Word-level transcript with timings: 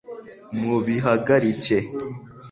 mubihagarike 0.59 1.71